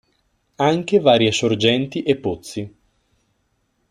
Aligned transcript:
Anche 0.55 0.99
varie 0.99 1.31
sorgenti 1.31 2.01
e 2.01 2.17
pozzi. 2.17 2.75